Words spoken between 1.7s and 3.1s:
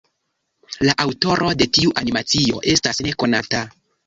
tiu animacio estas